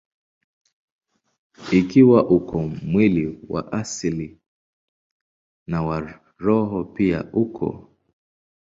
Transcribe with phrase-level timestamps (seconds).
[1.71, 4.37] Ikiwa uko mwili wa asili,
[5.67, 7.91] na wa roho pia uko.